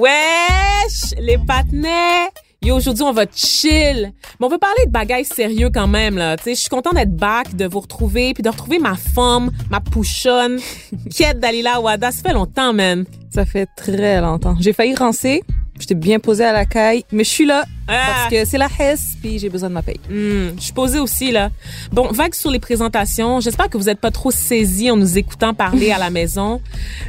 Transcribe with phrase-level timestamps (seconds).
[0.00, 2.30] Wesh, les patinets!
[2.62, 4.14] Yo, aujourd'hui, on va chill.
[4.38, 6.36] Mais on veut parler de bagages sérieux quand même, là.
[6.42, 10.58] Je suis contente d'être back, de vous retrouver, puis de retrouver ma femme, ma pouchonne,
[11.10, 12.12] Kiet Dalila Wada.
[12.12, 13.04] Ça fait longtemps, man.
[13.28, 14.56] Ça fait très longtemps.
[14.58, 15.42] J'ai failli rancer.
[15.80, 17.98] J'étais bien posée à la caille, mais je suis là ah.
[18.06, 19.98] parce que c'est la Hesse, puis j'ai besoin de ma paye.
[20.10, 21.48] Hmm, je suis posée aussi là.
[21.90, 23.40] Bon, vague sur les présentations.
[23.40, 26.60] J'espère que vous n'êtes pas trop saisis en nous écoutant parler à la maison.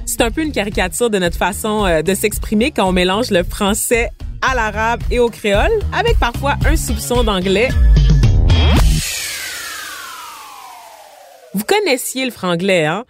[0.06, 3.44] C'est un peu une caricature de notre façon euh, de s'exprimer quand on mélange le
[3.44, 4.10] français
[4.42, 7.70] à l'arabe et au créole, avec parfois un soupçon d'anglais.
[11.54, 13.04] Vous connaissiez le franglais, hein?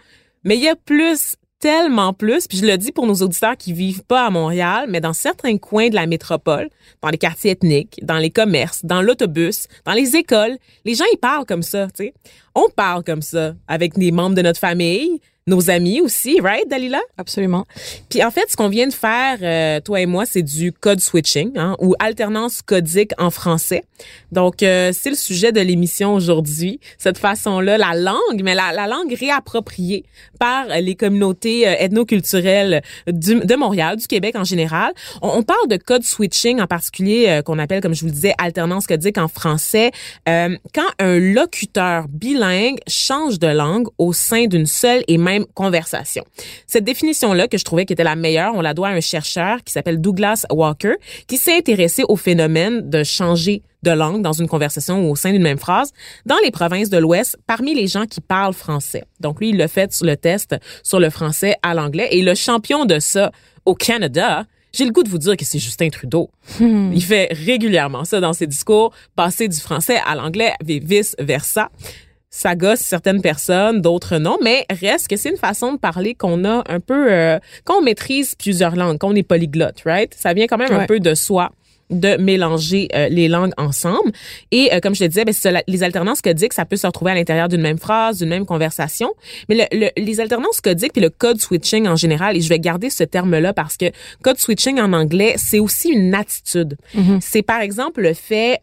[0.44, 3.72] Mais il y a plus, tellement plus, puis je le dis pour nos auditeurs qui
[3.72, 6.68] vivent pas à Montréal, mais dans certains coins de la métropole,
[7.00, 11.18] dans les quartiers ethniques, dans les commerces, dans l'autobus, dans les écoles, les gens ils
[11.18, 12.14] parlent comme ça, tu sais.
[12.56, 17.00] On parle comme ça avec des membres de notre famille, nos amis aussi, right, Dalila?
[17.18, 17.66] Absolument.
[18.08, 21.00] Puis en fait, ce qu'on vient de faire, euh, toi et moi, c'est du code
[21.00, 23.82] switching, hein, ou alternance codique en français.
[24.30, 26.78] Donc, euh, c'est le sujet de l'émission aujourd'hui.
[26.96, 30.04] Cette façon-là, la langue, mais la, la, langue réappropriée
[30.38, 34.92] par les communautés euh, ethnoculturelles du, de Montréal, du Québec en général.
[35.22, 38.34] On, on parle de code switching en particulier, qu'on appelle, comme je vous le disais,
[38.38, 39.90] alternance codique en français.
[40.26, 46.24] quand un locuteur bilingue change de langue au sein d'une seule et même conversation.
[46.66, 49.62] Cette définition-là, que je trouvais qui était la meilleure, on la doit à un chercheur
[49.64, 50.94] qui s'appelle Douglas Walker,
[51.26, 55.32] qui s'est intéressé au phénomène de changer de langue dans une conversation ou au sein
[55.32, 55.92] d'une même phrase
[56.24, 59.04] dans les provinces de l'Ouest parmi les gens qui parlent français.
[59.20, 62.34] Donc lui, il l'a fait sur le test sur le français à l'anglais et le
[62.34, 63.32] champion de ça
[63.64, 66.30] au Canada, j'ai le goût de vous dire que c'est Justin Trudeau.
[66.58, 66.92] Hmm.
[66.94, 71.70] Il fait régulièrement ça dans ses discours, passer du français à l'anglais et vice versa
[72.32, 76.46] ça gosse certaines personnes, d'autres non, mais reste que c'est une façon de parler qu'on
[76.46, 80.12] a un peu, euh, qu'on maîtrise plusieurs langues, qu'on est polyglotte, right?
[80.18, 81.52] Ça vient quand même un peu de soi
[81.90, 84.12] de mélanger euh, les langues ensemble.
[84.50, 87.14] Et euh, comme je te disais, ben, les alternances codiques, ça peut se retrouver à
[87.14, 89.12] l'intérieur d'une même phrase, d'une même conversation.
[89.50, 92.88] Mais le, les alternances codiques puis le code switching en général, et je vais garder
[92.88, 93.90] ce terme-là parce que
[94.22, 96.78] code switching en anglais, c'est aussi une attitude.
[96.96, 97.18] Mm-hmm.
[97.20, 98.58] C'est par exemple le fait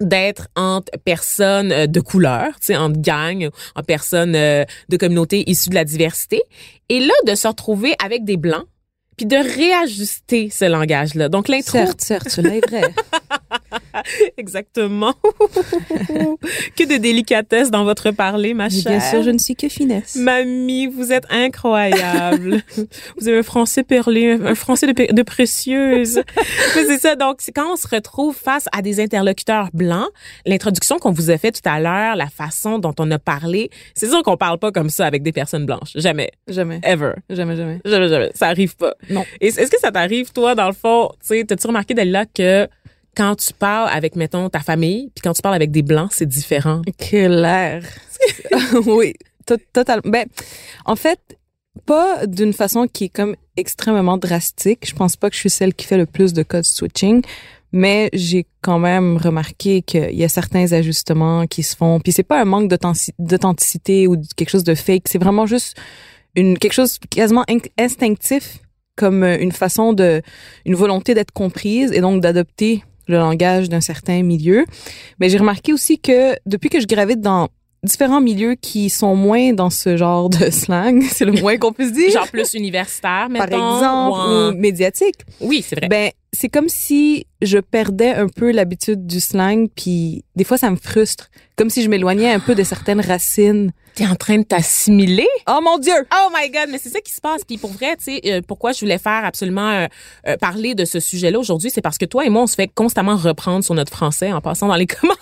[0.00, 5.48] d'être entre personnes euh, de couleur, tu sais, entre gangs, en personnes euh, de communautés
[5.48, 6.42] issues de la diversité,
[6.88, 8.66] et là de se retrouver avec des blancs,
[9.16, 11.28] puis de réajuster ce langage-là.
[11.28, 11.78] Donc l'intro.
[11.78, 12.82] Certes, certes, cela est vrai.
[14.36, 15.14] Exactement.
[16.76, 18.92] que de délicatesse dans votre parler, ma chère.
[18.92, 20.16] Bien sûr, je ne suis que finesse.
[20.16, 22.62] Mamie, vous êtes incroyable.
[23.18, 26.22] vous avez un français perlé, un français de, de précieuse.
[26.74, 27.16] c'est ça.
[27.16, 30.08] Donc, c'est quand on se retrouve face à des interlocuteurs blancs,
[30.44, 34.08] l'introduction qu'on vous a fait tout à l'heure, la façon dont on a parlé, c'est
[34.08, 35.92] sûr qu'on parle pas comme ça avec des personnes blanches.
[35.94, 36.30] Jamais.
[36.48, 36.80] Jamais.
[36.82, 37.12] Ever.
[37.30, 37.80] Jamais, jamais.
[37.84, 38.30] Jamais, jamais.
[38.34, 38.94] Ça arrive pas.
[39.10, 39.24] Non.
[39.40, 42.68] Est-ce que ça t'arrive, toi, dans le fond, tu sais, t'as-tu remarqué, Dalila, que
[43.16, 46.26] quand tu parles avec, mettons, ta famille, puis quand tu parles avec des blancs, c'est
[46.28, 46.82] différent?
[46.98, 47.82] Clair.
[48.86, 49.14] oui,
[49.72, 50.10] totalement.
[50.10, 50.26] Ben,
[50.84, 51.18] en fait,
[51.84, 54.86] pas d'une façon qui est comme extrêmement drastique.
[54.86, 57.22] Je pense pas que je suis celle qui fait le plus de code switching,
[57.72, 62.00] mais j'ai quand même remarqué qu'il y a certains ajustements qui se font.
[62.00, 62.68] Puis c'est pas un manque
[63.18, 65.04] d'authenticité ou quelque chose de fake.
[65.06, 65.76] C'est vraiment juste
[66.34, 67.44] une quelque chose quasiment
[67.78, 68.60] instinctif
[68.96, 70.22] comme une façon de
[70.64, 74.64] une volonté d'être comprise et donc d'adopter le langage d'un certain milieu.
[75.20, 77.48] Mais j'ai remarqué aussi que depuis que je gravite dans
[77.82, 81.92] différents milieux qui sont moins dans ce genre de slang, c'est le moins qu'on puisse
[81.92, 82.10] dire.
[82.10, 83.46] Genre plus universitaire, mettons.
[83.48, 85.16] Par exemple, ou, médiatique.
[85.40, 85.88] Oui, c'est vrai.
[85.88, 90.70] Ben, c'est comme si je perdais un peu l'habitude du slang, puis des fois, ça
[90.70, 91.30] me frustre.
[91.56, 95.26] Comme si je m'éloignais un peu de certaines racines t'es en train de t'assimiler?
[95.48, 95.94] Oh mon Dieu!
[96.12, 96.68] Oh my God!
[96.70, 97.44] Mais c'est ça qui se passe.
[97.44, 99.86] Puis pour vrai, tu sais, euh, pourquoi je voulais faire absolument euh,
[100.28, 102.68] euh, parler de ce sujet-là aujourd'hui, c'est parce que toi et moi, on se fait
[102.68, 105.16] constamment reprendre sur notre français en passant dans les commentaires.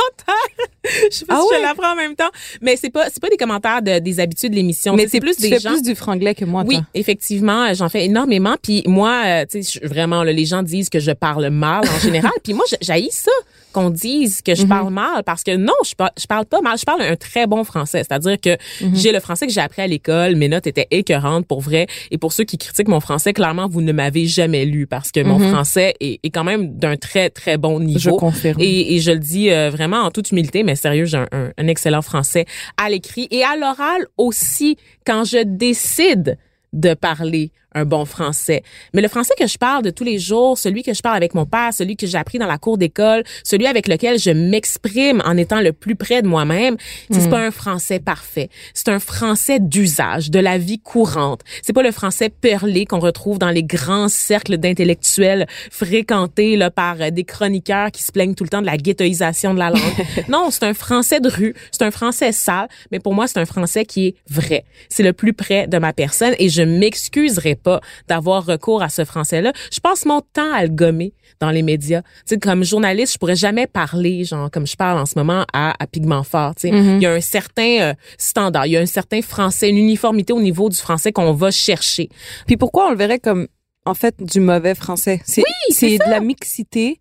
[0.85, 2.31] je sais pas ah si je l'apprends en même temps.
[2.61, 4.97] Mais c'est pas, c'est pas des commentaires de, des habitudes de l'émission.
[4.97, 5.71] Mais c'est plus des gens.
[5.71, 8.57] plus du franglais que moi, Oui, effectivement, j'en fais énormément.
[8.61, 12.33] Puis moi, tu sais, vraiment, les gens disent que je parle mal en général.
[12.43, 13.31] puis moi, j'haïs ça
[13.73, 14.69] qu'on dise que je mhm.
[14.69, 16.79] parle mal parce que non, je, je parle pas mal.
[16.79, 17.99] Je parle un très bon français.
[17.99, 18.95] C'est-à-dire que Mhm.
[18.95, 21.87] J'ai le français que j'ai appris à l'école, mes notes étaient écœurantes pour vrai.
[22.11, 25.21] Et pour ceux qui critiquent mon français, clairement, vous ne m'avez jamais lu parce que
[25.21, 25.51] mon mhm.
[25.51, 27.99] français est, est quand même d'un très, très bon niveau.
[27.99, 28.61] Je confirme.
[28.61, 31.67] Et, et je le dis euh, vraiment en toute humilité, mais sérieux, j'ai un, un
[31.67, 32.47] excellent français
[32.77, 34.77] à l'écrit et à l'oral aussi
[35.07, 36.39] quand je décide
[36.73, 38.63] de parler un bon français.
[38.93, 41.35] Mais le français que je parle de tous les jours, celui que je parle avec
[41.35, 45.23] mon père, celui que j'ai appris dans la cour d'école, celui avec lequel je m'exprime
[45.25, 46.77] en étant le plus près de moi-même,
[47.11, 47.31] c'est hmm.
[47.31, 48.49] pas un français parfait.
[48.73, 51.41] C'est un français d'usage, de la vie courante.
[51.63, 56.97] C'est pas le français perlé qu'on retrouve dans les grands cercles d'intellectuels fréquentés là par
[57.01, 59.81] euh, des chroniqueurs qui se plaignent tout le temps de la ghettoisation de la langue.
[60.29, 63.47] non, c'est un français de rue, c'est un français sale, mais pour moi c'est un
[63.47, 64.65] français qui est vrai.
[64.89, 69.05] C'est le plus près de ma personne et je m'excuserai pas d'avoir recours à ce
[69.05, 69.53] français-là.
[69.73, 72.03] Je passe mon temps à le gommer dans les médias.
[72.03, 75.45] Tu sais, comme journaliste, je pourrais jamais parler, genre, comme je parle en ce moment,
[75.53, 76.55] à, à pigment fort.
[76.55, 76.75] Tu sais.
[76.75, 76.97] Mm-hmm.
[76.97, 80.33] Il y a un certain euh, standard, il y a un certain français, une uniformité
[80.33, 82.09] au niveau du français qu'on va chercher.
[82.47, 83.49] Puis pourquoi on le verrait comme
[83.87, 85.21] en fait du mauvais français?
[85.25, 86.99] C'est oui, c'est de la mixité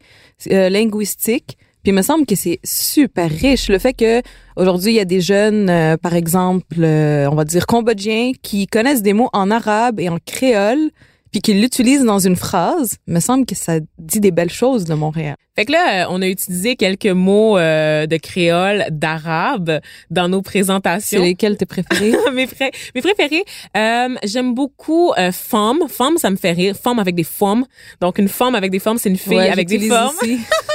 [0.52, 4.22] euh, linguistique puis il me semble que c'est super riche le fait que
[4.56, 8.68] aujourd'hui il y a des jeunes, euh, par exemple, euh, on va dire cambodgiens, qui
[8.68, 10.92] connaissent des mots en arabe et en créole,
[11.34, 12.98] puis qu'ils l'utilisent dans une phrase.
[13.08, 15.36] Il me semble que ça dit des belles choses de Montréal.
[15.56, 21.20] Fait que là, on a utilisé quelques mots euh, de créole, d'arabe dans nos présentations.
[21.20, 22.14] C'est lesquels tes préférés?
[22.34, 22.48] Mes,
[22.96, 23.44] mes préférés.
[23.76, 25.80] Euh, J'aime beaucoup euh, femme.
[25.90, 26.76] Femme, ça me fait rire.
[26.76, 27.66] Femme avec des femmes.
[28.00, 30.12] Donc une femme avec des femmes, c'est une fille avec des femmes.
[30.20, 30.28] Pour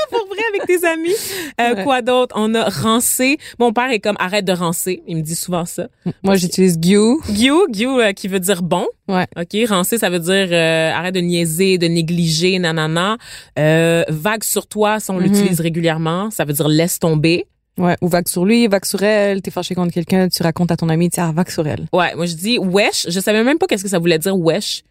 [0.48, 1.14] avec tes amis.
[1.60, 2.34] Euh, Quoi d'autre?
[2.38, 3.38] On a rancé.
[3.58, 5.02] Mon père est comme arrête de rancer.
[5.06, 5.88] Il me dit souvent ça.
[6.22, 7.18] Moi, j'utilise giu.
[7.32, 8.86] Giu, giu euh, qui veut dire bon.
[9.08, 9.26] Ouais.
[9.36, 13.16] Ok, rancer, ça veut dire euh, arrête de niaiser, de négliger, nanana.
[13.56, 15.24] vague sur toi, ça on mhm.
[15.24, 16.30] l'utilise régulièrement.
[16.30, 17.46] Ça veut dire laisse tomber.
[17.78, 20.76] Ouais, ou vague sur lui, vague sur elle, t'es fâché contre quelqu'un, tu racontes à
[20.76, 21.86] ton ami, tu ah, vague sur elle.
[21.92, 24.82] Ouais, moi je dis wesh, je savais même pas qu'est-ce que ça voulait dire wesh.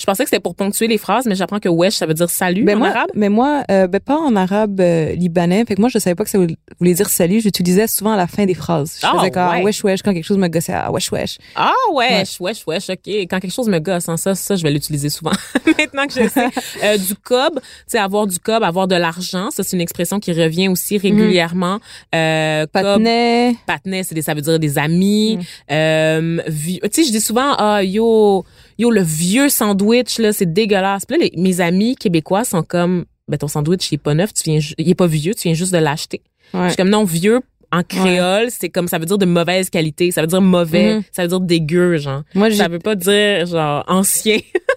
[0.00, 2.30] Je pensais que c'était pour ponctuer les phrases, mais j'apprends que wesh, ça veut dire
[2.30, 3.10] salut ben en arabe.
[3.14, 5.62] Mais moi, euh, ben pas en arabe euh, libanais.
[5.66, 7.42] Fait que moi, je savais pas que ça voulait dire salut.
[7.42, 8.98] J'utilisais souvent à la fin des phrases.
[8.98, 10.72] Je faisais comme ah, wesh wesh quand quelque chose me gossait.
[10.72, 11.36] Ah wesh wesh.
[11.54, 12.88] Ah wesh wesh wesh.
[12.88, 13.06] Ok.
[13.06, 15.32] Quand quelque chose me gosse, hein, ça, ça, je vais l'utiliser souvent.
[15.66, 16.48] Maintenant que je sais.
[16.84, 20.18] euh, du cob, tu sais, avoir du cob, avoir de l'argent, ça c'est une expression
[20.18, 21.02] qui revient aussi mhm.
[21.02, 21.78] régulièrement.
[22.14, 23.54] Euh, patnet.
[23.66, 25.36] Patnet, c'est ça veut dire des amis.
[25.36, 25.44] Mhm.
[25.72, 28.46] Euh, tu sais, je dis souvent ah yo
[28.80, 31.04] yo, le vieux sandwich, là, c'est dégueulasse.
[31.06, 34.50] Puis là, mes amis québécois sont comme, ben, ton sandwich, il est pas neuf, tu
[34.50, 36.22] viens, il est pas vieux, tu viens juste de l'acheter.
[36.52, 37.40] Je suis comme, non, vieux,
[37.70, 41.04] en créole, c'est comme ça veut dire de mauvaise qualité, ça veut dire mauvais, mm-hmm.
[41.12, 42.22] ça veut dire dégueu, genre.
[42.34, 44.38] Moi, ça veut pas dire genre ancien.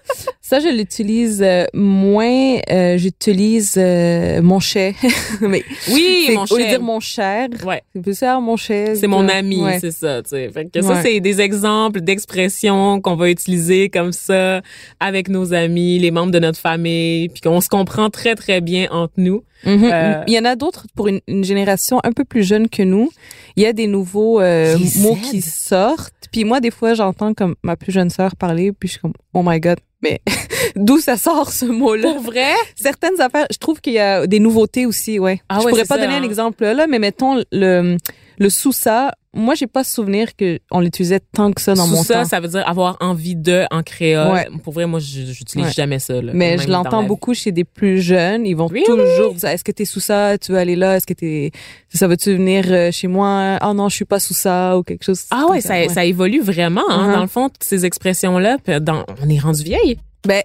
[0.45, 2.57] ça, je l'utilise euh, moins.
[2.69, 4.93] Euh, J'utilise euh, mon cher.
[5.41, 6.55] Mais oui, mon cher.
[6.55, 7.81] Au lieu de dire mon cher, ouais.
[7.95, 8.57] c'est plus ça, mon.
[8.57, 10.21] C'est mon ami, c'est ça.
[10.21, 10.49] Tu sais.
[10.49, 14.61] Fait que ça, c'est des exemples d'expressions qu'on va utiliser comme ça
[14.99, 18.89] avec nos amis, les membres de notre famille, puis qu'on se comprend très très bien
[18.91, 19.45] entre nous.
[19.65, 19.93] Mm-hmm.
[19.93, 22.83] Euh, Il y en a d'autres pour une, une, génération un peu plus jeune que
[22.83, 23.09] nous.
[23.55, 26.13] Il y a des nouveaux euh, mots qui sortent.
[26.33, 29.13] Puis moi, des fois, j'entends comme ma plus jeune sœur parler, puis je suis comme,
[29.33, 30.21] oh my god, mais
[30.75, 32.13] d'où ça sort ce mot-là?
[32.13, 32.53] Pour vrai?
[32.75, 35.41] Certaines affaires, je trouve qu'il y a des nouveautés aussi, ouais.
[35.49, 36.23] Ah je pourrais pas donner un hein.
[36.23, 37.97] exemple là, mais mettons le
[38.39, 42.21] le sous-ça, moi, j'ai pas souvenir que on l'utilisait tant que ça dans mon ça,
[42.21, 42.25] temps.
[42.25, 44.47] Ça, veut dire avoir envie de en créole.
[44.63, 46.21] Pour vrai, moi, j'utilise jamais ça.
[46.21, 48.45] Là, Mais je l'entends beaucoup chez des plus jeunes.
[48.45, 50.37] Ils vont toujours dire Est-ce que t'es sous ça?
[50.37, 50.97] Tu veux aller là?
[50.97, 51.51] Est-ce que t'es
[51.93, 53.57] ça veut-tu venir euh, chez moi?
[53.61, 55.25] Ah non, je suis pas sous ça ou quelque chose.
[55.29, 56.81] Ah ouais, ça, ça, évolue vraiment.
[56.89, 57.13] Hein, uh-huh.
[57.13, 59.99] Dans le fond, ces expressions là, on est rendu vieille.
[60.25, 60.41] Ben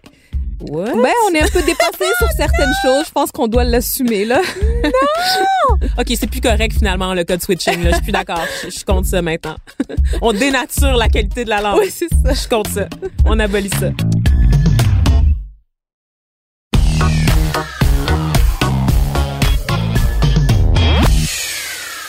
[0.60, 0.86] What?
[0.86, 3.06] Ben, on est un peu dépassé sur certaines choses.
[3.06, 4.40] Je pense qu'on doit l'assumer, là.
[4.84, 5.78] Non!
[5.98, 7.90] OK, c'est plus correct, finalement, le code switching, là.
[7.90, 8.44] Je suis plus d'accord.
[8.64, 9.56] Je, je compte ça maintenant.
[10.22, 11.78] on dénature la qualité de la langue.
[11.78, 12.32] Oui, c'est ça.
[12.34, 12.88] Je compte ça.
[13.24, 13.90] On abolit ça.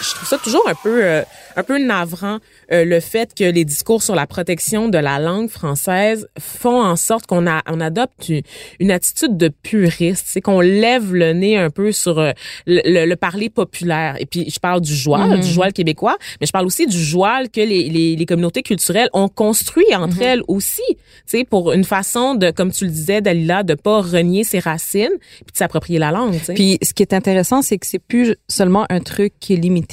[0.02, 1.04] Je trouve ça toujours un peu...
[1.04, 1.24] Euh,
[1.60, 2.38] un peu navrant
[2.72, 6.96] euh, le fait que les discours sur la protection de la langue française font en
[6.96, 8.32] sorte qu'on a, on adopte
[8.80, 12.32] une, attitude de puriste, c'est qu'on lève le nez un peu sur euh,
[12.66, 14.16] le, le, parler populaire.
[14.20, 15.42] Et puis je parle du joual, mm-hmm.
[15.42, 19.10] du joual québécois, mais je parle aussi du joual que les, les, les communautés culturelles
[19.14, 20.24] ont construit entre mm-hmm.
[20.24, 24.02] elles aussi, tu sais, pour une façon de, comme tu le disais, Dalila, de pas
[24.02, 26.40] renier ses racines puis de s'approprier la langue.
[26.42, 26.54] sais.
[26.54, 29.89] Puis ce qui est intéressant, c'est que c'est plus seulement un truc qui est limité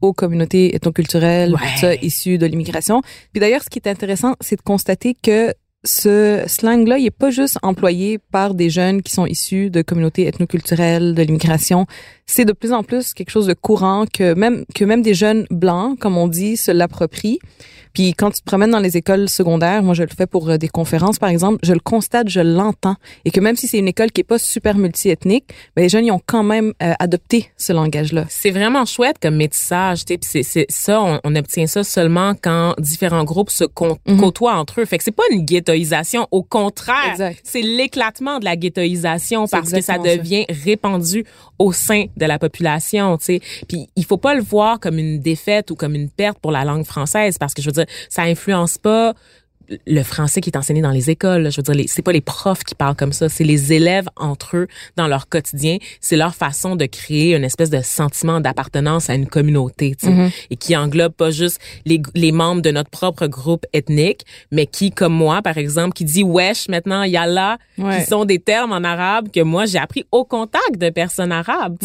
[0.00, 1.76] aux communautés ethnoculturelles, ouais.
[1.76, 3.02] ça, issues de l'immigration.
[3.32, 5.52] Puis d'ailleurs, ce qui est intéressant, c'est de constater que
[5.82, 10.26] ce slang-là, il est pas juste employé par des jeunes qui sont issus de communautés
[10.26, 11.86] ethnoculturelles, de l'immigration.
[12.26, 15.46] C'est de plus en plus quelque chose de courant que même que même des jeunes
[15.50, 17.38] blancs, comme on dit, se l'approprient.
[17.92, 20.56] Puis quand tu te promènes dans les écoles secondaires, moi je le fais pour euh,
[20.56, 23.88] des conférences par exemple, je le constate, je l'entends et que même si c'est une
[23.88, 25.44] école qui est pas super multiethnique,
[25.76, 28.24] ben les jeunes ils ont quand même euh, adopté ce langage-là.
[28.28, 32.74] C'est vraiment chouette comme métissage, tu sais, c'est ça on, on, obtient ça seulement quand
[32.78, 34.20] différents groupes se mhm.
[34.20, 34.84] côtoient entre eux.
[34.84, 39.80] Fait que c'est pas une ghettoisation, au contraire, c'est l'éclatement de la ghettoisation parce que
[39.80, 41.24] ça devient répandu
[41.58, 43.40] au sein de la population, tu sais.
[43.68, 46.64] Puis il faut pas le voir comme une défaite ou comme une perte pour la
[46.64, 49.14] langue française parce que je veux dire ça influence pas
[49.86, 51.50] le français qui est enseigné dans les écoles.
[51.50, 54.56] Je veux dire, c'est pas les profs qui parlent comme ça, c'est les élèves entre
[54.56, 55.78] eux dans leur quotidien.
[56.00, 60.32] C'est leur façon de créer une espèce de sentiment d'appartenance à une communauté, mm-hmm.
[60.50, 64.90] et qui englobe pas juste les, les membres de notre propre groupe ethnique, mais qui,
[64.90, 69.28] comme moi, par exemple, qui dit wesh maintenant, yalla, qui sont des termes en arabe
[69.30, 71.76] que moi j'ai appris au contact de personnes arabes.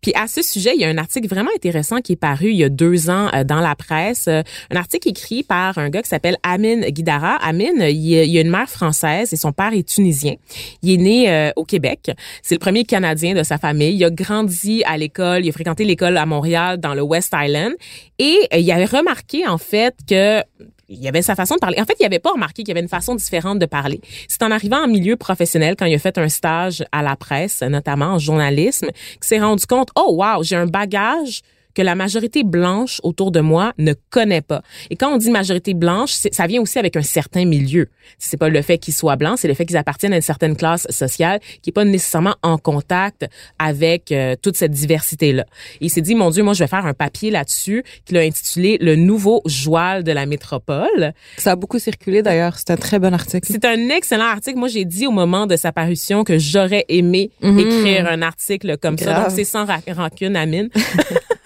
[0.00, 2.56] Puis à ce sujet, il y a un article vraiment intéressant qui est paru il
[2.56, 4.28] y a deux ans euh, dans la presse.
[4.28, 7.36] Euh, un article écrit par un gars qui s'appelle Amin Guidara.
[7.36, 10.34] Amin, il, y a une mère française et son père est tunisien.
[10.82, 12.10] Il est né euh, au Québec.
[12.42, 13.94] C'est le premier Canadien de sa famille.
[13.94, 15.44] Il a grandi à l'école.
[15.44, 17.74] Il a fréquenté l'école à Montréal dans le West Island.
[18.18, 20.42] Et il avait remarqué en fait que
[20.90, 21.80] il y avait sa façon de parler.
[21.80, 24.00] En fait, il avait pas remarqué qu'il y avait une façon différente de parler.
[24.28, 27.62] C'est en arrivant en milieu professionnel, quand il a fait un stage à la presse,
[27.62, 31.42] notamment en journalisme, qu'il s'est rendu compte, oh wow, j'ai un bagage
[31.80, 34.60] que la majorité blanche autour de moi ne connaît pas.
[34.90, 37.88] Et quand on dit majorité blanche, ça vient aussi avec un certain milieu.
[38.18, 40.56] C'est pas le fait qu'ils soient blancs, c'est le fait qu'ils appartiennent à une certaine
[40.56, 43.26] classe sociale qui est pas nécessairement en contact
[43.58, 45.46] avec euh, toute cette diversité-là.
[45.80, 48.76] il s'est dit, mon Dieu, moi, je vais faire un papier là-dessus qu'il a intitulé
[48.78, 51.14] Le nouveau joual de la métropole.
[51.38, 52.58] Ça a beaucoup circulé d'ailleurs.
[52.58, 53.48] C'est un très bon article.
[53.50, 54.58] C'est un excellent article.
[54.58, 57.58] Moi, j'ai dit au moment de sa parution que j'aurais aimé mhm.
[57.58, 59.22] écrire un article comme ça.
[59.22, 60.68] Donc, c'est sans rancune, Amine.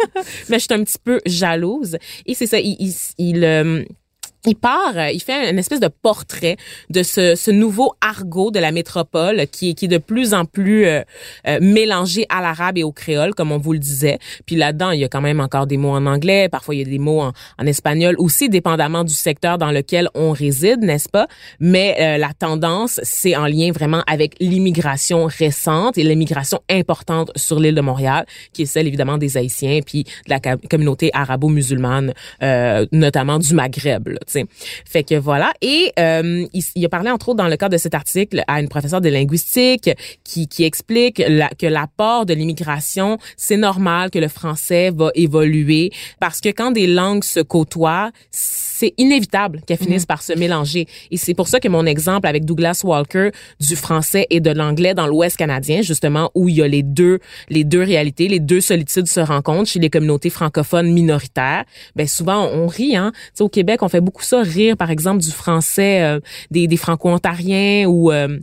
[0.49, 1.97] mais je suis un petit peu jalouse.
[2.27, 3.85] Et c'est ça, il, il, il euh,
[4.47, 6.57] il part, euh, il fait une espèce de portrait
[6.91, 10.87] de ce, ce nouveau argot de la métropole qui qui est de plus en plus
[10.87, 11.03] euh,
[11.47, 14.19] euh, mélangé à l'arabe et au créole, comme on vous le disait.
[14.47, 16.83] Puis là-dedans, il y a quand même encore des mots en anglais, parfois il y
[16.83, 17.33] a des mots en,
[17.67, 21.27] espagnol, aussi dépendamment du secteur dans lequel on réside, n'est-ce pas?
[21.61, 27.75] Mais la tendance, c'est en lien vraiment avec l'immigration récente et l'immigration importante sur l'île
[27.75, 32.13] de Montréal, qui est celle évidemment des Haïtiens, puis de la communauté arabo-musulmane,
[32.93, 34.09] notamment du Maghreb.
[34.09, 34.19] Là,
[34.85, 35.53] fait que voilà.
[35.61, 38.69] Et euh, il, a parlé entre autres dans le cadre de cet article à une
[38.69, 39.91] professeure de linguistique
[40.23, 46.41] qui, qui explique que l'apport de l'immigration, c'est normal que le français va évoluer parce
[46.41, 48.11] que quand des langues se côtoient,
[48.75, 50.07] c'est inévitable qu'elles finissent mhm.
[50.07, 50.87] par se mélanger.
[51.12, 54.95] Et c'est pour ça que mon exemple avec Douglas Walker du français et de l'anglais
[54.95, 58.61] dans l'Ouest canadien, justement, où il y a les deux, les deux réalités, les deux
[58.61, 61.64] solitudes se rencontrent chez les communautés francophones minoritaires.
[61.95, 63.12] Ben souvent on rit, hein.
[63.38, 66.19] au Québec, on fait beaucoup ça rire, par exemple, du français euh,
[66.50, 68.38] des, des franco-ontariens ou euh,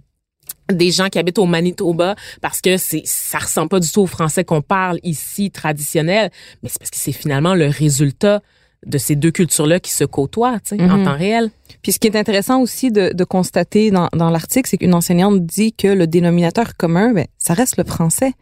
[0.69, 4.07] des gens qui habitent au Manitoba parce que c'est ça ressemble pas du tout au
[4.07, 6.31] français qu'on parle ici traditionnel,
[6.63, 8.41] mais c'est parce que c'est finalement le résultat
[8.85, 11.05] de ces deux cultures-là qui se côtoient en mhm.
[11.05, 11.51] temps réel.
[11.81, 15.45] Puis ce qui est intéressant aussi de, de constater dans, dans l'article, c'est qu'une enseignante
[15.45, 18.33] dit que le dénominateur commun, ben, ça reste le français.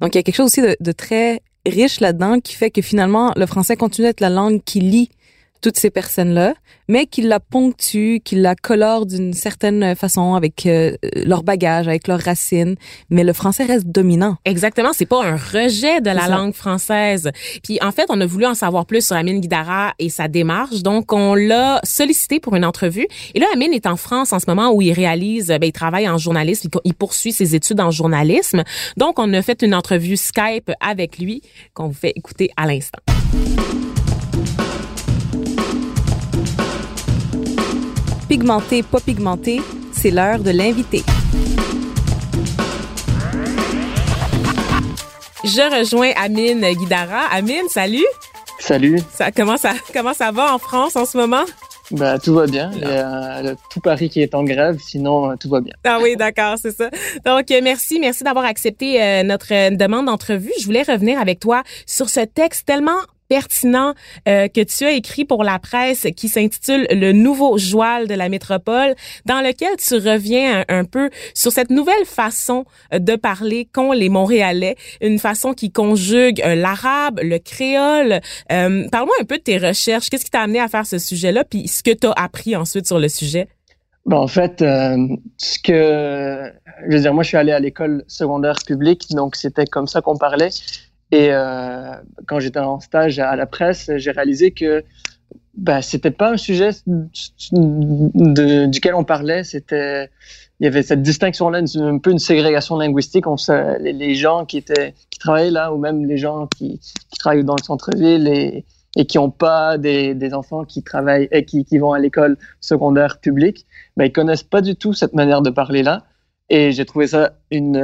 [0.00, 2.82] Donc il y a quelque chose aussi de, de très riche là-dedans qui fait que
[2.82, 5.10] finalement le français continue d'être la langue qui lie
[5.60, 6.54] toutes ces personnes-là,
[6.88, 12.08] mais qu'ils la ponctuent, qu'ils la colorent d'une certaine façon avec euh, leur bagage, avec
[12.08, 12.76] leurs racines,
[13.10, 14.36] mais le français reste dominant.
[14.44, 17.30] Exactement, c'est pas un rejet de la langue française.
[17.62, 20.82] Puis en fait, on a voulu en savoir plus sur Amine Guidara et sa démarche,
[20.82, 23.06] donc on l'a sollicité pour une entrevue.
[23.34, 26.08] Et là, Amine est en France en ce moment où il réalise, ben, il travaille
[26.08, 28.62] en journalisme, il poursuit ses études en journalisme.
[28.96, 31.42] Donc on a fait une entrevue Skype avec lui
[31.74, 32.98] qu'on vous fait écouter à l'instant.
[38.28, 41.02] Pigmenté, pas pigmenté, c'est l'heure de l'inviter.
[45.44, 47.22] Je rejoins Amine Guidara.
[47.32, 48.04] Amine, salut.
[48.58, 49.00] Salut.
[49.10, 51.44] Ça, comment, ça, comment ça va en France en ce moment?
[51.90, 52.70] Bah, tout va bien.
[52.74, 55.72] Il y a tout Paris qui est en grève, sinon euh, tout va bien.
[55.84, 56.90] Ah oui, d'accord, c'est ça.
[57.24, 60.52] Donc euh, merci, merci d'avoir accepté euh, notre demande d'entrevue.
[60.60, 63.94] Je voulais revenir avec toi sur ce texte tellement pertinent
[64.26, 68.28] euh, que tu as écrit pour la presse qui s'intitule Le nouveau joual de la
[68.28, 68.94] métropole,
[69.26, 74.08] dans lequel tu reviens un, peu sur cette nouvelle façon euh, de parler qu'ont les
[74.08, 78.20] Montréalais, une façon qui conjugue euh, l'arabe, le créole.
[78.48, 80.08] Parle-moi un peu de tes recherches.
[80.08, 82.86] Qu'est-ce qui t'a amené à faire ce sujet-là, puis ce que tu as appris ensuite
[82.86, 83.48] sur le sujet?
[84.08, 84.96] Ben, en fait, euh,
[85.36, 86.50] ce que
[86.88, 90.00] je veux dire, moi, je suis allé à l'école secondaire publique, donc c'était comme ça
[90.00, 90.48] qu'on parlait.
[91.10, 91.94] Et euh,
[92.26, 94.84] quand j'étais en stage à la presse, j'ai réalisé que
[95.54, 96.70] ben, c'était pas un sujet
[97.52, 99.42] duquel on parlait.
[99.42, 100.10] C'était,
[100.60, 103.24] il y avait cette distinction-là, un peu une ségrégation linguistique.
[103.80, 106.80] Les, gens qui étaient, qui travaillaient là, ou même les gens qui,
[107.18, 108.64] travaillent dans le centre-ville et,
[109.06, 114.04] qui n'ont pas des, enfants qui travaillent et qui, vont à l'école secondaire publique, ben,
[114.04, 116.04] ils connaissent pas du tout cette manière de parler là.
[116.50, 117.76] Et j'ai trouvé ça une,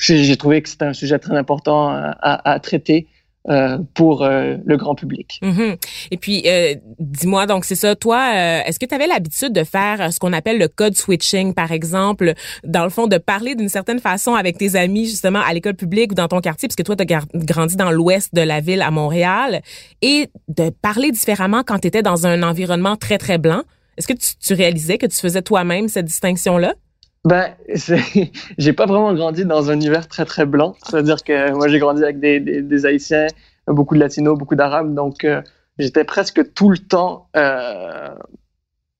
[0.00, 3.06] j'ai trouvé que c'était un sujet très important à, traiter
[3.48, 5.40] euh, pour euh, le grand public.
[5.42, 5.76] Mm-hmm.
[6.10, 9.64] Et puis, euh, dis-moi, donc c'est ça, toi, euh, est-ce que tu avais l'habitude de
[9.64, 13.70] faire ce qu'on appelle le code switching, par exemple, dans le fond, de parler d'une
[13.70, 16.82] certaine façon avec tes amis, justement, à l'école publique ou dans ton quartier, parce que
[16.82, 19.62] toi, tu as grandi dans l'ouest de la ville à Montréal,
[20.02, 23.62] et de parler différemment quand tu étais dans un environnement très, très blanc?
[23.96, 26.74] Est-ce que tu réalisais que tu faisais toi-même cette distinction-là?
[27.24, 27.54] Ben,
[28.58, 30.74] j'ai pas vraiment grandi dans un univers très très blanc.
[30.82, 33.26] C'est-à-dire que moi j'ai grandi avec des, des, des, Haïtiens,
[33.66, 35.42] beaucoup de Latinos, beaucoup d'Arabes, donc euh,
[35.78, 37.28] j'étais presque tout le temps.
[37.36, 38.08] Euh,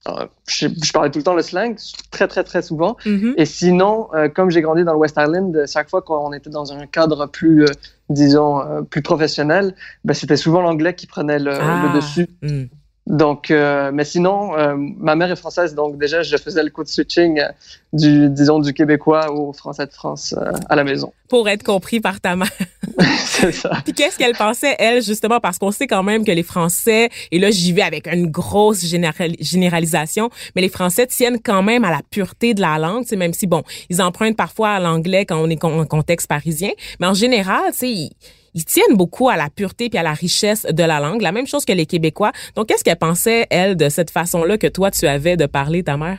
[0.09, 1.77] euh, je, je, parlais tout le temps le slang,
[2.11, 2.97] très très très souvent.
[3.05, 3.35] Mm-hmm.
[3.37, 6.87] Et sinon, comme j'ai grandi dans le West Island, chaque fois qu'on était dans un
[6.87, 7.67] cadre plus,
[8.09, 9.75] disons, plus professionnel,
[10.05, 11.83] ben, c'était souvent l'anglais qui prenait le, ah.
[11.87, 12.29] le dessus.
[12.43, 12.65] Mm.
[13.07, 16.85] Donc, euh, mais sinon, euh, ma mère est française, donc déjà, je faisais le coup
[16.85, 17.49] de switching euh,
[17.93, 21.13] du, disons, du québécois au français de France euh, à la maison.
[21.29, 22.51] Pour être compris par ta mère.
[23.25, 23.71] C'est ça.
[23.85, 27.39] Puis qu'est-ce qu'elle pensait, elle, justement, parce qu'on sait quand même que les Français, et
[27.39, 32.01] là, j'y vais avec une grosse généralisation, mais les Français tiennent quand même à la
[32.11, 35.49] pureté de la langue, c'est même si, bon, ils empruntent parfois à l'anglais quand on
[35.49, 38.11] est en contexte parisien, mais en général, tu sais,
[38.55, 41.47] ils tiennent beaucoup à la pureté puis à la richesse de la langue, la même
[41.47, 42.33] chose que les Québécois.
[42.57, 45.97] Donc, qu'est-ce qu'elle pensait, elle, de cette façon-là que toi, tu avais de parler, ta
[45.97, 46.19] mère?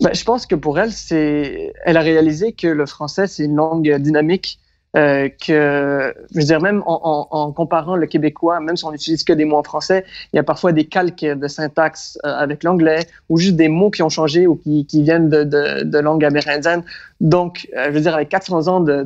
[0.00, 3.56] Ben, je pense que pour elle, c'est, elle a réalisé que le français, c'est une
[3.56, 4.58] langue dynamique,
[4.96, 9.32] euh, que, je veux dire, même en, comparant le québécois, même si on n'utilise que
[9.32, 13.00] des mots en français, il y a parfois des calques de syntaxe euh, avec l'anglais
[13.28, 16.84] ou juste des mots qui ont changé ou qui, viennent de, de, de langue amérindienne.
[17.20, 19.02] Donc, euh, je veux dire, avec 400 ans de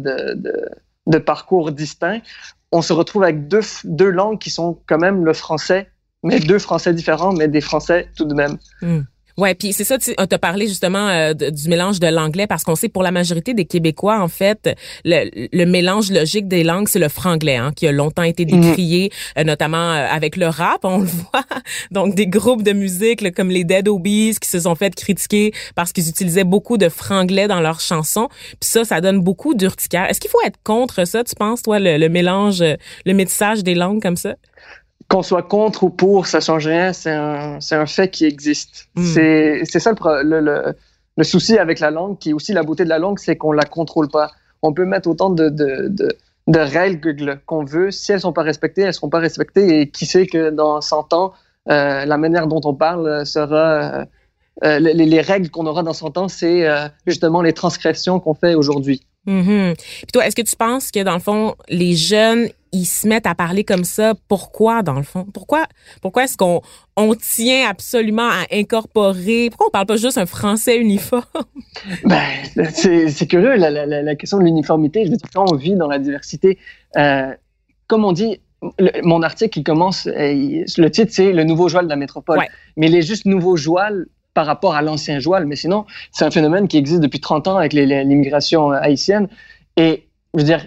[1.08, 2.20] de parcours distincts,
[2.72, 5.90] on se retrouve avec deux, deux langues qui sont quand même le français,
[6.22, 8.58] mais deux français différents, mais des français tout de même.
[8.82, 9.00] Mm.
[9.38, 12.74] Ouais, puis c'est ça, tu as parlé justement euh, du mélange de l'anglais parce qu'on
[12.74, 16.98] sait pour la majorité des Québécois, en fait, le, le mélange logique des langues, c'est
[16.98, 18.60] le franglais, hein, qui a longtemps été mhm.
[18.60, 21.44] décrié, euh, notamment euh, avec le rap, on le voit.
[21.92, 25.92] Donc des groupes de musique comme les Dead Obies qui se sont fait critiquer parce
[25.92, 28.28] qu'ils utilisaient beaucoup de franglais dans leurs chansons.
[28.60, 30.10] Puis ça, ça donne beaucoup d'urticaire.
[30.10, 32.64] Est-ce qu'il faut être contre ça, tu penses, toi, le, le mélange,
[33.06, 34.34] le métissage des langues comme ça?
[35.08, 36.92] Qu'on soit contre ou pour, ça change rien.
[36.92, 38.88] C'est un, un fait qui existe.
[38.94, 39.04] Mm.
[39.64, 40.74] C'est, ça le, le,
[41.16, 43.52] le, souci avec la langue, qui est aussi la beauté de la langue, c'est qu'on
[43.52, 44.30] la contrôle pas.
[44.62, 46.08] On peut mettre autant de, de, de,
[46.46, 47.90] de règles qu'on veut.
[47.90, 49.80] Si elles sont pas respectées, elles seront pas respectées.
[49.80, 51.32] Et qui sait que dans 100 ans,
[51.70, 54.00] euh, la manière dont on parle sera...
[54.00, 54.04] Euh,
[54.64, 58.34] euh les, les, règles qu'on aura dans 100 ans, c'est euh, justement les transgressions qu'on
[58.34, 59.02] fait aujourd'hui.
[59.28, 59.74] Mm-hmm.
[59.76, 63.26] Puis toi, est-ce que tu penses que dans le fond, les jeunes, ils se mettent
[63.26, 65.26] à parler comme ça Pourquoi dans le fond?
[65.32, 65.66] Pourquoi
[66.02, 66.60] Pourquoi est-ce qu'on
[66.96, 71.22] on tient absolument à incorporer Pourquoi on parle pas juste un français uniforme?
[72.04, 72.24] Ben,
[72.72, 75.04] c'est curieux la, la, la, question de l'uniformité.
[75.04, 76.58] Je veux dire, quand on vit dans la diversité,
[76.96, 77.32] euh,
[77.86, 78.40] comme on dit,
[78.78, 82.38] le, mon article, il commence, euh, le titre, c'est Le nouveau joual de la métropole.
[82.38, 82.48] Ouais.
[82.76, 85.46] Mais il est juste nouveau joual par rapport à l'ancien joual.
[85.46, 89.28] Mais sinon, c'est un phénomène qui existe depuis 30 ans avec l'immigration haïtienne.
[89.76, 90.66] Et je veux dire,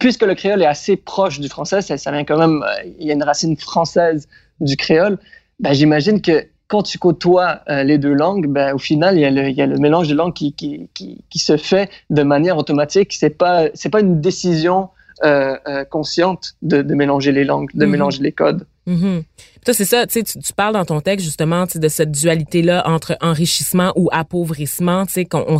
[0.00, 3.06] puisque le créole est assez proche du français, ça, ça vient quand même, euh, il
[3.06, 4.28] y a une racine française
[4.60, 5.18] du créole,
[5.60, 9.24] ben, j'imagine que quand tu côtoies euh, les deux langues, ben, au final, il y,
[9.24, 11.90] a le, il y a le mélange de langues qui, qui, qui, qui se fait
[12.10, 13.12] de manière automatique.
[13.12, 14.88] C'est pas, c'est pas une décision
[15.24, 17.92] euh, euh, consciente de, de, mélanger les langues, de mm -hmm.
[17.92, 18.66] mélanger les codes.
[18.86, 19.72] Mm -hmm.
[19.72, 24.08] c'est ça, tu, tu parles dans ton texte justement de cette dualité-là entre enrichissement ou
[24.12, 25.58] appauvrissement, tu sais, qu'on,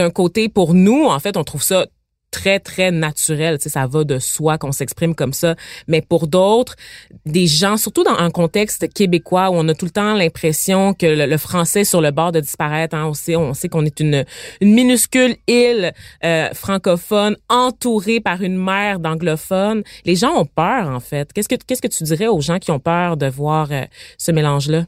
[0.00, 1.86] d'un côté, pour nous, en fait, on trouve ça
[2.36, 5.56] très très naturel, tu sais, ça va de soi qu'on s'exprime comme ça,
[5.88, 6.76] mais pour d'autres,
[7.24, 11.06] des gens surtout dans un contexte québécois où on a tout le temps l'impression que
[11.06, 14.00] le, français est sur le bord de disparaître, hein, on sait on sait qu'on est
[14.00, 14.26] une
[14.60, 15.94] minuscule île
[16.24, 21.32] euh, francophone entourée par une mer d'anglophones, les gens ont peur en fait.
[21.32, 23.84] Qu'est-ce que qu'est-ce que tu dirais aux gens qui ont peur de voir euh,
[24.18, 24.84] ce mélange là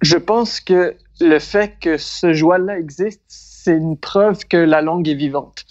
[0.00, 5.08] Je pense que le fait que ce joie-là existe, c'est une preuve que la langue
[5.08, 5.64] est vivante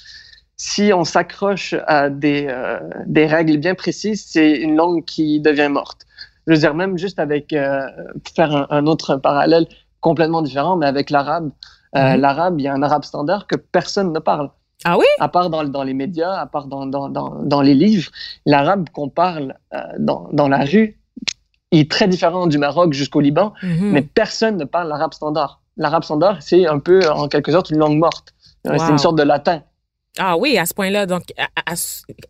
[0.63, 5.69] si on s'accroche à des, euh, des règles bien précises, c'est une langue qui devient
[5.69, 6.01] morte.
[6.45, 7.87] Je veux dire, même juste avec, euh,
[8.35, 9.65] faire un, un, autre parallèle,
[10.01, 11.49] complètement différent, mais avec l'arabe,
[11.95, 12.21] euh, Mhm.
[12.21, 14.51] l'arabe, il y a un arabe standard que personne ne parle.
[14.85, 15.05] Ah oui?
[15.19, 18.11] À part dans, dans les médias, à part dans, dans, dans, dans les livres,
[18.45, 20.99] l'arabe qu'on parle euh, dans, la rue
[21.71, 23.89] est très différent du Maroc jusqu'au Liban, Mhm.
[23.93, 25.59] mais personne ne parle l'arabe standard.
[25.77, 28.35] L'arabe standard, c'est un peu, en quelque sorte, une langue morte.
[28.63, 29.63] C'est une sorte de latin.
[30.17, 31.05] Ah oui, à ce point-là.
[31.05, 31.23] Donc,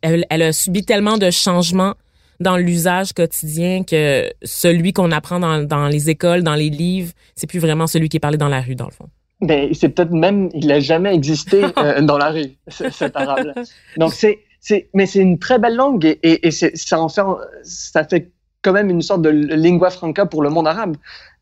[0.02, 1.96] elle, a subi tellement de changements
[2.40, 7.48] dans l'usage quotidien que celui qu'on apprend dans, dans les écoles, dans les livres, c'est
[7.48, 9.08] plus vraiment celui qui est parlé dans la rue, dans le fond.
[9.42, 13.54] Ben, c'est peut-être même, il n'a jamais existé euh, dans la rue, ce- cet arabe-là.
[13.98, 17.22] Donc, c'est, c'est, mais c'est une très belle langue et, et, ça en fait,
[17.64, 20.98] ça fait quand même une sorte de lingua franca pour le monde arabe.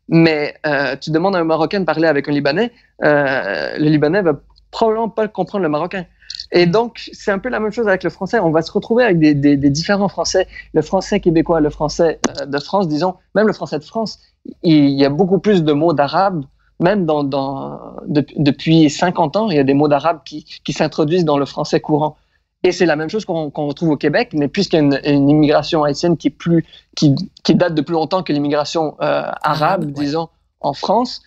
[0.08, 2.72] Mais euh, tu demandes à un Marocain de parler avec un Libanais,
[3.04, 6.04] euh, le Libanais va probablement pas comprendre le Marocain.
[6.52, 8.40] Et donc, c'est un peu la même chose avec le français.
[8.40, 10.48] On va se retrouver avec des, des, des différents français.
[10.74, 14.18] Le français québécois, le français euh, de France, disons, même le français de France,
[14.62, 16.44] il y a beaucoup plus de mots d'arabe
[16.82, 20.72] même dans, dans, de- depuis 50 ans, il y a des mots d'arabe qui, qui
[20.72, 22.16] s'introduisent dans le français courant.
[22.62, 25.00] Et c'est la même chose qu'on qu'on retrouve au Québec, mais puisqu'il y a une,
[25.04, 26.64] une immigration haïtienne qui, est plus,
[26.96, 29.92] qui, qui date de plus longtemps que l'immigration euh, arabe, ouais.
[29.92, 30.28] disons,
[30.60, 31.22] en France,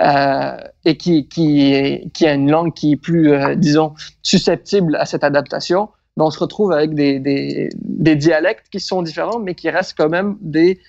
[0.00, 5.06] euh, et qui, qui, qui a une langue qui est plus, euh, disons, susceptible à
[5.06, 9.54] cette adaptation, ben on se retrouve avec des, des, des dialectes qui sont différents, mais
[9.54, 10.80] qui restent quand même des,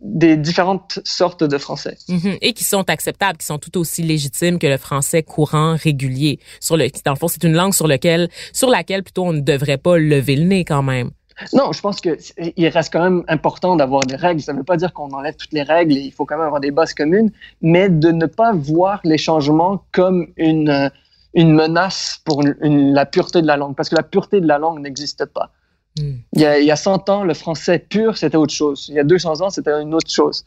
[0.00, 1.98] des différentes sortes de français.
[2.08, 2.38] Mhm.
[2.40, 6.38] Et qui sont acceptables, qui sont tout aussi légitimes que le français courant régulier.
[6.60, 9.40] Sur le, dans le fond, c'est une langue sur laquelle, sur laquelle plutôt on ne
[9.40, 11.10] devrait pas lever le nez quand même.
[11.52, 14.40] Non, je pense que c'est- il reste quand même important d'avoir des règles.
[14.40, 15.92] Ça ne veut pas dire qu'on enlève toutes les règles.
[15.96, 17.30] et Il faut quand même avoir des bases communes,
[17.62, 20.88] mais de ne pas voir les changements comme une euh,
[21.34, 24.46] une menace pour une- une- la pureté de la langue, parce que la pureté de
[24.48, 25.50] la langue n'existe pas.
[25.98, 26.14] Hmm.
[26.32, 28.86] Il y, a, il y a 100 ans, le français pur, c'était autre chose.
[28.88, 30.44] Il y a 200 ans, c'était une autre chose.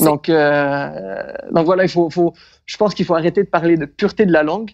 [0.00, 1.22] Donc, euh,
[1.52, 2.34] donc voilà, il faut, faut,
[2.66, 4.72] je pense qu'il faut arrêter de parler de pureté de la langue.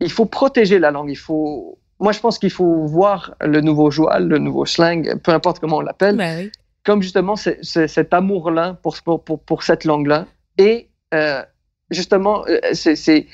[0.00, 1.10] Il faut protéger la langue.
[1.10, 5.32] Il faut, moi, je pense qu'il faut voir le nouveau joual, le nouveau slang, peu
[5.32, 6.50] importe comment on l'appelle, Ben
[6.84, 10.26] comme justement ce- cet amour-là pour, pour, pour, cette langue-là.
[10.56, 11.42] Et euh,
[11.90, 13.26] justement, euh, c'est-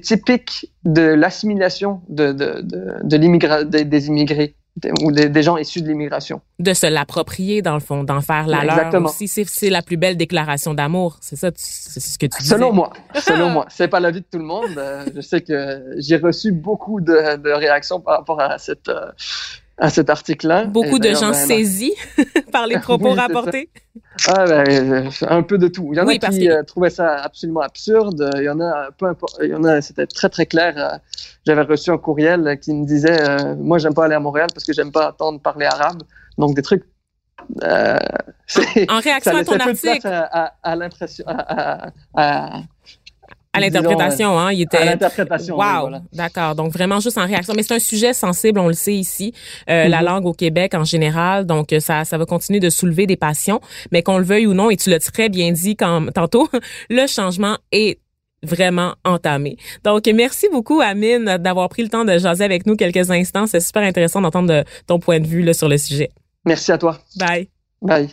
[0.00, 4.56] typique de l'assimilation de, de, de, de l'immigra- des, des immigrés
[5.02, 6.40] ou des, des gens issus de l'immigration.
[6.58, 9.08] De se l'approprier, dans le fond, d'en faire la leur Exactement.
[9.08, 9.28] aussi.
[9.28, 11.18] C'est, la plus belle déclaration d'amour.
[11.20, 12.54] C'est ça, c'est ce que tu disais.
[12.54, 14.76] Selon moi, selon moi, c'est pas l'avis de tout le monde.
[14.78, 19.10] Euh, je sais que j'ai reçu beaucoup de, de réactions par rapport à cette euh,
[19.78, 20.64] à cet article-là.
[20.64, 21.94] Beaucoup de gens ben, saisis
[22.52, 23.70] par les propos Oui, rapportés.
[24.28, 25.88] Ah, ben, euh, un peu de tout.
[25.92, 28.30] Il y en Oui, a qui que- euh, trouvaient ça absolument absurde.
[28.36, 30.74] Il y en a, peu importe, il y en a, c'était très très clair.
[30.76, 30.98] Euh,
[31.46, 34.64] J'avais reçu un courriel qui me disait, euh, moi j'aime pas aller à Montréal parce
[34.64, 36.02] que j'aime pas entendre parler arabe.
[36.38, 36.84] Donc des trucs.
[37.62, 37.98] Euh,
[38.88, 42.60] En réaction ça à ton article, à, à, à l'impression, à,
[43.54, 44.78] à, l'interprétation, hein, il était.
[44.78, 45.58] à l'interprétation.
[45.58, 46.02] oui, Wow, voilà.
[46.12, 46.54] d'accord.
[46.54, 49.32] Donc vraiment juste en réaction, mais c'est un sujet sensible, on le sait ici,
[49.68, 50.04] euh, la Mhm.
[50.06, 51.44] langue au Québec en général.
[51.46, 53.60] Donc euh, ça, ça va continuer de soulever des passions,
[53.90, 56.48] mais qu'on le veuille ou non, et tu l'as très bien dit quand tantôt,
[56.90, 57.98] le changement est
[58.44, 59.56] vraiment entamé.
[59.84, 63.46] Donc merci beaucoup Amine d'avoir pris le temps de jaser avec nous quelques instants.
[63.46, 66.10] C'est super intéressant d'entendre de- ton point de vue là, sur le sujet.
[66.44, 66.98] Merci à toi.
[67.16, 67.48] Bye.
[67.80, 68.08] Bye.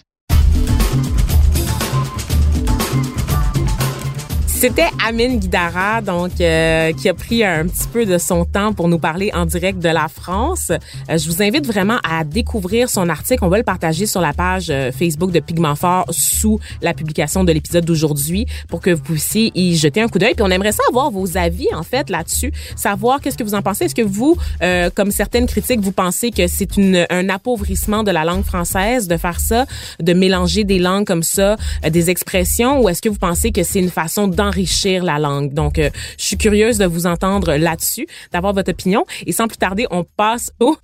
[4.59, 8.89] C'était Amine Guidara, donc euh, qui a pris un petit peu de son temps pour
[8.89, 10.69] nous parler en direct de la France.
[10.69, 13.45] Euh, je vous invite vraiment à découvrir son article.
[13.45, 17.45] On va le partager sur la page euh, Facebook de Pigment Fort sous la publication
[17.45, 20.33] de l'épisode d'aujourd'hui pour que vous puissiez y jeter un coup d'œil.
[20.33, 23.85] Puis on aimerait savoir vos avis en fait là-dessus, savoir qu'est-ce que vous en pensez.
[23.85, 26.67] Est-ce que vous, euh, comme certaines critiques, vous pensez que c'est
[27.09, 29.67] un appauvrissement de la langue française de faire ça,
[30.01, 33.63] de mélanger des langues comme ça, euh, des expressions, ou est-ce que vous pensez que
[33.63, 38.07] c'est une façon d'enrichir la langue Donc, euh, je suis curieuse de vous entendre là-dessus,
[38.31, 39.05] d'avoir votre opinion.
[39.25, 40.75] Et sans plus tarder, on passe au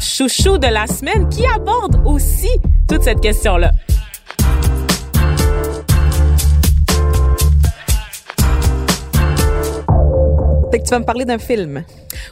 [0.00, 2.50] chouchou de la semaine qui aborde aussi
[2.88, 3.70] toute cette question-là.
[10.72, 11.84] Fait que tu vas me parler d'un film.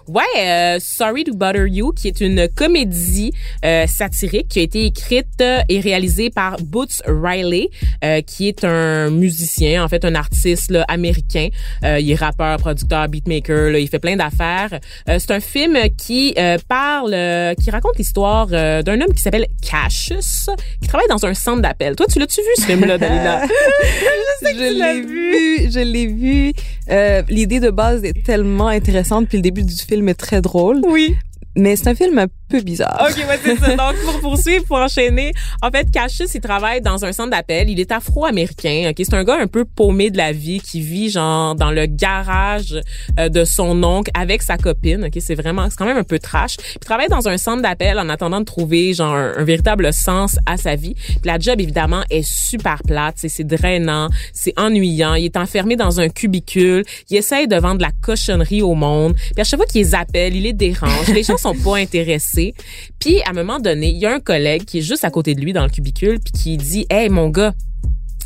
[0.06, 3.32] Ouais, euh, Sorry to Butter You, qui est une comédie
[3.64, 7.68] euh, satirique qui a été écrite euh, et réalisée par Boots Riley,
[8.04, 11.48] euh, qui est un musicien, en fait un artiste là, américain.
[11.84, 14.78] Euh, il est rappeur, producteur, beatmaker, là, il fait plein d'affaires.
[15.08, 19.22] Euh, c'est un film qui euh, parle, euh, qui raconte l'histoire euh, d'un homme qui
[19.22, 20.50] s'appelle Cassius,
[20.82, 21.96] qui travaille dans un centre d'appel.
[21.96, 23.46] Toi, tu l'as-tu vu ce film-là, Dalila?
[24.42, 26.52] je l'as l'ai vu, je l'ai vu.
[26.90, 30.80] Euh, L'idée de base est tellement intéressante, puis le début du film est très drôle.
[30.86, 31.16] oui.
[31.56, 33.00] Mais c'est un film un peu bizarre.
[33.00, 33.76] OK, ouais, c'est ça.
[33.76, 37.70] Donc, pour poursuivre, pour enchaîner, en fait, Cassius, il travaille dans un centre d'appel.
[37.70, 38.90] Il est afro-américain.
[38.90, 41.86] OK, c'est un gars un peu paumé de la vie qui vit, genre, dans le
[41.86, 42.74] garage
[43.18, 45.04] euh, de son oncle avec sa copine.
[45.04, 46.56] OK, c'est vraiment, c'est quand même un peu trash.
[46.74, 50.56] Il travaille dans un centre d'appel en attendant de trouver, genre, un, véritable sens à
[50.56, 50.94] sa vie.
[50.94, 53.14] Puis la job, évidemment, est super plate.
[53.16, 55.14] C'est drainant, c'est ennuyant.
[55.14, 56.84] Il est enfermé dans un cubicule.
[57.10, 59.14] Il essaye de vendre de la cochonnerie au monde.
[59.14, 61.08] Puis à chaque fois qu'il les appelle, il les dérange.
[61.44, 62.54] Sont pas intéressés.
[62.98, 65.34] Puis à un moment donné, il y a un collègue qui est juste à côté
[65.34, 67.52] de lui dans le cubicule puis qui dit "Hey mon gars,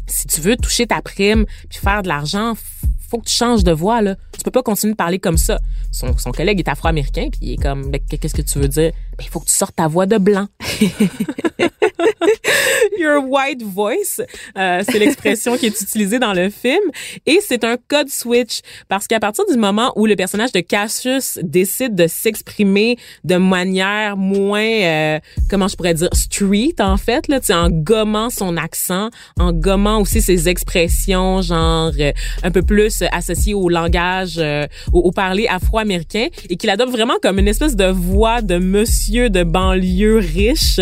[0.07, 2.55] si tu veux toucher ta prime puis faire de l'argent,
[3.11, 4.15] faut que tu changes de voix là.
[4.33, 5.59] Tu peux pas continuer de parler comme ça."
[5.91, 9.29] Son, son collègue est afro-américain puis il est comme "Qu'est-ce que tu veux dire il
[9.29, 10.49] faut que tu sortes ta voix de blanc."
[12.99, 14.21] Your white voice,
[14.57, 16.83] euh, c'est l'expression qui est utilisée dans le film
[17.27, 21.39] et c'est un code switch parce qu'à partir du moment où le personnage de Cassius
[21.43, 27.41] décide de s'exprimer de manière moins euh, comment je pourrais dire street en fait là,
[27.51, 33.55] en gommant son accent, en gommant aussi ses expressions genre euh, un peu plus associées
[33.55, 37.87] au langage euh, au, au, parler afro-américain et qu'il adopte vraiment comme une espèce de
[37.87, 40.81] voix de monsieur de banlieue riche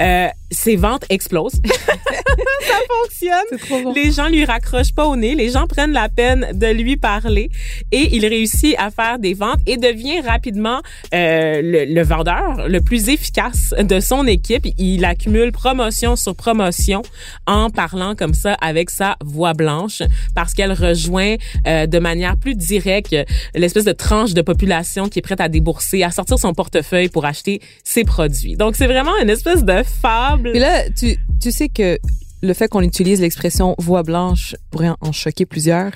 [0.00, 1.60] euh, ses ventes explosent.
[1.64, 3.94] ça fonctionne.
[3.94, 5.34] Les gens lui raccrochent pas au nez.
[5.34, 7.50] Les gens prennent la peine de lui parler
[7.92, 10.80] et il réussit à faire des ventes et devient rapidement
[11.14, 14.66] euh, le, le, vendeur le plus efficace de son équipe.
[14.78, 17.02] Il accumule promotion sur promotion
[17.46, 20.02] en parlant comme ça avec sa voix blanche
[20.34, 21.36] parce qu'elle rejoint
[21.66, 23.14] euh, de manière plus directe
[23.54, 27.24] l'espèce de tranche de population qui est prête à débourser, à sortir son portefeuille pour
[27.24, 28.56] acheter ses produits.
[28.56, 30.43] Donc c'est vraiment une espèce de fable.
[30.52, 31.98] Et là, tu, tu sais que
[32.44, 35.92] le fait qu'on utilise l'expression voix blanche pourrait en choquer plusieurs?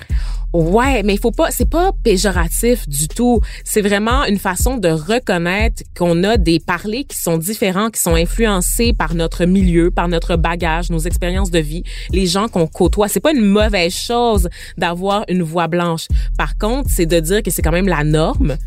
[0.51, 3.39] Ouais, mais il faut pas, c'est pas péjoratif du tout.
[3.63, 8.15] C'est vraiment une façon de reconnaître qu'on a des parlers qui sont différents, qui sont
[8.15, 13.07] influencés par notre milieu, par notre bagage, nos expériences de vie, les gens qu'on côtoie.
[13.07, 16.07] C'est pas une mauvaise chose d'avoir une voix blanche.
[16.35, 18.57] Par contre, c'est de dire que c'est quand même la norme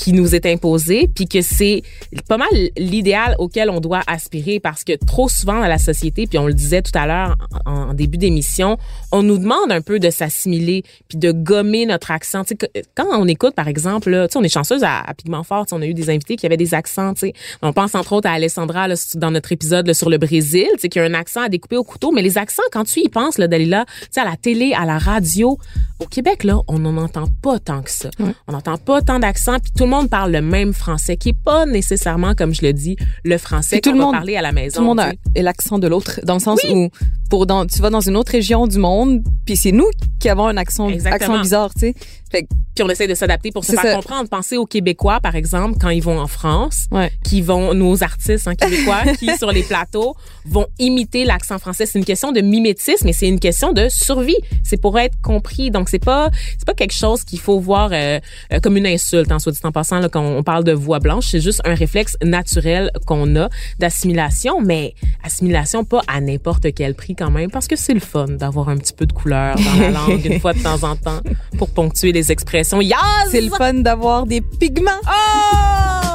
[0.00, 1.82] qui nous est imposé, puis que c'est
[2.26, 6.38] pas mal l'idéal auquel on doit aspirer parce que trop souvent dans la société, puis
[6.38, 7.36] on le disait tout à l'heure
[7.66, 8.78] en, début d'émission,
[9.12, 12.44] on nous demande un peu de s'assimiler puis de gommer notre accent.
[12.44, 12.56] sais
[12.94, 15.86] quand on écoute par exemple, là, on est chanceuse à, à Pigment Fort, on a
[15.86, 17.12] eu des invités qui avaient des accents.
[17.14, 20.68] sais On pense entre autres à Alessandra là, dans notre épisode là, sur le Brésil,
[20.90, 23.36] qui a un accent à découper au couteau, mais les accents quand tu y penses
[23.36, 23.84] là, Dalila,
[24.16, 25.58] à la télé, à la radio,
[25.98, 28.08] au Québec là, on n'en entend pas tant que ça.
[28.48, 31.38] On n'entend pas tant d'accents puis tout le monde parle le même français, qui est
[31.44, 34.76] pas nécessairement, comme je le dis, le français qu'on va parler à la maison.
[34.76, 36.88] Tout le monde a l'accent de l'autre, dans le sens où
[37.28, 40.46] pour dans, tu vas dans une autre région du monde, puis c'est nous qui avons
[40.46, 41.94] un accent, accent bizarre, tu sais.
[42.30, 44.28] Fait puis on essaie de s'adapter pour se faire comprendre.
[44.28, 46.86] Pensez aux Québécois, par exemple, quand ils vont en France,
[47.24, 50.14] qui vont, nos artistes hein, québécois, qui sur les plateaux
[50.46, 51.86] vont imiter l'accent français.
[51.86, 54.36] C'est une question de mimétisme et c'est une question de survie.
[54.62, 55.70] C'est pour être compris.
[55.70, 58.20] Donc c'est pas, c'est pas quelque chose qu'il faut voir euh,
[58.52, 60.72] euh, comme une insulte, en hein, soit dit en passant, là, quand on parle de
[60.72, 61.28] voix blanche.
[61.30, 67.14] C'est juste un réflexe naturel qu'on a d'assimilation, mais assimilation pas à n'importe quel prix
[67.14, 69.90] quand même, parce que c'est le fun d'avoir un petit peu de couleur dans la
[69.90, 71.20] langue une fois de temps en temps
[71.58, 72.80] pour ponctuer les expressions.
[72.80, 72.96] Yes!
[73.30, 74.90] C'est le fun d'avoir des pigments.
[75.06, 76.09] Oh!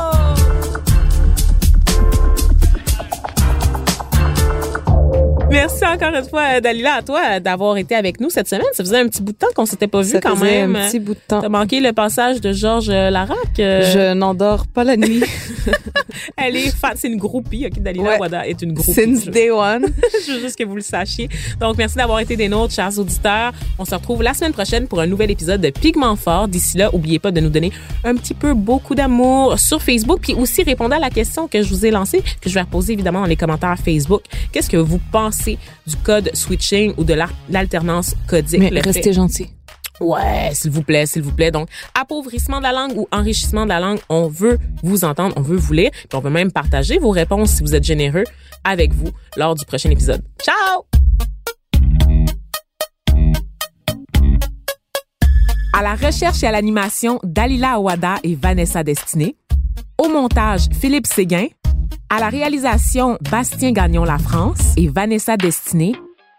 [5.56, 8.66] Merci encore une fois, Dalila, à toi d'avoir été avec nous cette semaine.
[8.74, 10.76] Ça faisait un petit bout de temps qu'on s'était pas vu quand même.
[10.76, 11.40] un petit bout de temps.
[11.40, 13.38] T'as manqué le passage de Georges Larac.
[13.60, 13.82] Euh.
[13.94, 15.24] Je n'endors pas la nuit.
[16.36, 16.92] Elle est fan.
[16.96, 17.66] C'est une groupie.
[17.68, 18.92] OK, Dalila Wada est une groupie.
[18.92, 19.86] Since day one.
[20.28, 21.30] je veux juste que vous le sachiez.
[21.62, 23.54] Donc, merci d'avoir été des nôtres, chers auditeurs.
[23.80, 26.50] On se retrouve la semaine prochaine pour un nouvel épisode de Pigment Fort.
[26.50, 27.72] D'ici là, oubliez pas de nous donner
[28.04, 30.20] un petit peu beaucoup d'amour sur Facebook.
[30.22, 32.92] Puis aussi, répondez à la question que je vous ai lancée, que je vais reposer
[32.92, 34.24] évidemment dans les commentaires Facebook.
[34.52, 35.45] Qu'est-ce que vous pensez
[35.88, 37.16] du code switching ou de
[37.50, 38.60] l'alternance codique.
[38.60, 39.50] Mais restez gentil.
[40.02, 41.52] Ouais, s'il vous plaît, s'il vous plaît.
[41.52, 45.42] Donc, appauvrissement de la langue ou enrichissement de la langue, on veut vous entendre, on
[45.42, 48.26] veut vous lire, puis on veut même partager vos réponses si vous êtes généreux
[48.64, 50.22] avec vous lors du prochain épisode.
[50.44, 50.84] Ciao!
[55.78, 59.36] À la recherche et à l'animation, Dalila Awada et Vanessa Destiné.
[59.98, 61.48] Au montage, Philippe Séguin.
[62.10, 65.94] À la réalisation, Bastien Gagnon La France et Vanessa Destiné.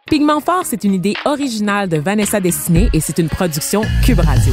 [0.09, 4.53] Pigment Fort, c'est une idée originale de Vanessa Destiné et c'est une production Cube Radio.